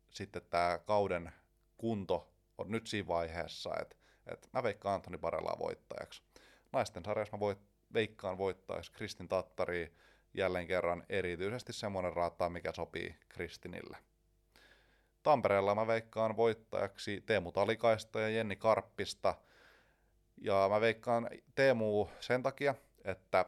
sitten 0.09 0.41
tämä 0.49 0.79
kauden 0.85 1.31
kunto 1.77 2.33
on 2.57 2.71
nyt 2.71 2.87
siinä 2.87 3.07
vaiheessa, 3.07 3.69
että, 3.81 3.95
että 4.31 4.47
mä 4.53 4.63
veikkaan 4.63 4.95
Antoni 4.95 5.17
Barellaa 5.17 5.59
voittajaksi. 5.59 6.23
Naisten 6.71 7.05
sarjassa 7.05 7.37
mä 7.37 7.39
voit, 7.39 7.59
veikkaan 7.93 8.37
voittajaksi 8.37 8.91
Kristin 8.91 9.27
Tattari 9.27 9.93
jälleen 10.33 10.67
kerran 10.67 11.03
erityisesti 11.09 11.73
semmoinen 11.73 12.13
rata, 12.13 12.49
mikä 12.49 12.71
sopii 12.71 13.15
Kristinille. 13.29 13.97
Tampereella 15.23 15.75
mä 15.75 15.87
veikkaan 15.87 16.37
voittajaksi 16.37 17.23
Teemu 17.25 17.51
Talikaista 17.51 18.19
ja 18.19 18.29
Jenni 18.29 18.55
Karppista. 18.55 19.35
Ja 20.37 20.67
mä 20.69 20.81
veikkaan 20.81 21.29
Teemu 21.55 22.07
sen 22.19 22.43
takia, 22.43 22.75
että 23.05 23.45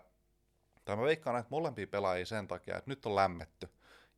tai 0.85 0.95
mä 0.95 1.03
veikkaan 1.03 1.33
näitä 1.33 1.49
molempia 1.49 1.87
pelaajia 1.87 2.25
sen 2.25 2.47
takia, 2.47 2.77
että 2.77 2.91
nyt 2.91 3.05
on 3.05 3.15
lämmetty. 3.15 3.69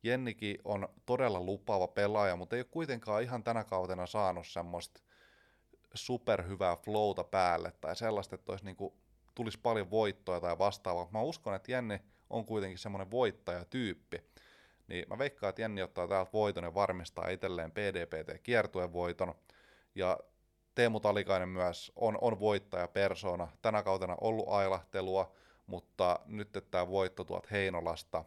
Jennikin 0.02 0.58
on 0.64 0.88
todella 1.06 1.40
lupaava 1.40 1.88
pelaaja, 1.88 2.36
mutta 2.36 2.56
ei 2.56 2.60
ole 2.60 2.66
kuitenkaan 2.70 3.22
ihan 3.22 3.44
tänä 3.44 3.64
kautena 3.64 4.06
saanut 4.06 4.46
semmoista 4.46 5.00
superhyvää 5.94 6.76
flowta 6.76 7.24
päälle 7.24 7.72
tai 7.80 7.96
sellaista, 7.96 8.34
että 8.34 8.52
olisi 8.52 8.64
niinku, 8.64 8.96
tulisi 9.34 9.58
paljon 9.62 9.90
voittoja 9.90 10.40
tai 10.40 10.58
vastaavaa. 10.58 11.08
Mä 11.10 11.22
uskon, 11.22 11.54
että 11.54 11.72
Jenni 11.72 12.00
on 12.30 12.44
kuitenkin 12.44 12.78
semmoinen 12.78 13.10
voittajatyyppi. 13.10 14.24
Niin 14.86 15.04
mä 15.08 15.18
veikkaan, 15.18 15.48
että 15.48 15.62
Jenni 15.62 15.82
ottaa 15.82 16.08
täältä 16.08 16.32
voiton 16.32 16.64
ja 16.64 16.74
varmistaa 16.74 17.28
itselleen 17.28 17.72
PDPT 17.72 18.42
kiertuen 18.42 18.92
voiton. 18.92 19.34
Ja 19.94 20.18
Teemu 20.74 21.00
Talikainen 21.00 21.48
myös 21.48 21.92
on, 21.96 22.18
on 22.20 22.40
voittaja 22.40 22.88
persona. 22.88 23.48
Tänä 23.62 23.82
kautena 23.82 24.16
ollut 24.20 24.48
ailahtelua, 24.48 25.32
mutta 25.66 26.20
nyt 26.26 26.64
tämä 26.70 26.88
voitto 26.88 27.24
tuot 27.24 27.50
Heinolasta 27.50 28.24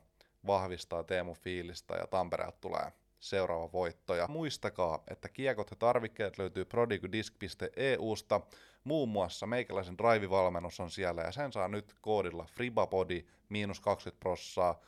vahvistaa 0.47 1.03
Teemu 1.03 1.33
fiilistä 1.33 1.95
ja 1.95 2.07
Tampereelta 2.07 2.57
tulee 2.61 2.91
seuraava 3.19 3.71
voitto. 3.71 4.15
Ja 4.15 4.27
muistakaa, 4.27 5.03
että 5.07 5.29
kiekot 5.29 5.69
ja 5.69 5.75
tarvikkeet 5.75 6.37
löytyy 6.37 6.65
prodigudisc.eusta. 6.65 8.41
Muun 8.83 9.09
muassa 9.09 9.47
meikäläisen 9.47 9.97
drive-valmennus 9.97 10.79
on 10.79 10.91
siellä 10.91 11.21
ja 11.21 11.31
sen 11.31 11.53
saa 11.53 11.67
nyt 11.67 11.95
koodilla 12.01 12.45
FRIBAPODI 12.45 13.27
miinus 13.49 13.79
20 13.79 14.19
prossaa. 14.19 14.79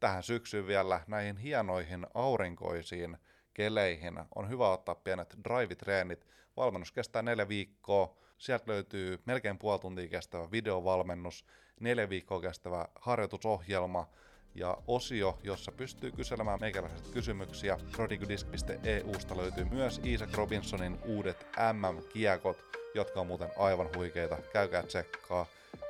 Tähän 0.00 0.22
syksyyn 0.22 0.66
vielä 0.66 1.00
näihin 1.06 1.36
hienoihin 1.36 2.06
aurinkoisiin 2.14 3.18
keleihin 3.54 4.14
on 4.34 4.48
hyvä 4.48 4.70
ottaa 4.70 4.94
pienet 4.94 5.36
drive-treenit. 5.44 6.26
Valmennus 6.56 6.92
kestää 6.92 7.22
neljä 7.22 7.48
viikkoa. 7.48 8.16
Sieltä 8.38 8.64
löytyy 8.66 9.22
melkein 9.24 9.58
puoli 9.58 9.78
tuntia 9.78 10.08
kestävä 10.08 10.50
videovalmennus, 10.50 11.44
neljä 11.80 12.08
viikkoa 12.08 12.40
kestävä 12.40 12.88
harjoitusohjelma 12.94 14.08
ja 14.54 14.76
osio, 14.86 15.38
jossa 15.42 15.72
pystyy 15.72 16.10
kyselemään 16.12 16.60
meikäläiset 16.60 17.08
kysymyksiä. 17.08 17.78
Prodigudisc.eusta 17.92 19.36
löytyy 19.36 19.64
myös 19.64 20.00
Isaac 20.04 20.34
Robinsonin 20.34 20.98
uudet 21.04 21.46
MM-kiekot, 21.72 22.58
jotka 22.94 23.20
on 23.20 23.26
muuten 23.26 23.50
aivan 23.58 23.88
huikeita. 23.96 24.38
Käykää 24.52 24.82
tsekkaa. 24.82 25.46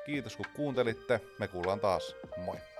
Kiitos 0.06 0.36
kun 0.36 0.46
kuuntelitte. 0.56 1.20
Me 1.38 1.48
kuullaan 1.48 1.80
taas. 1.80 2.14
Moi! 2.36 2.77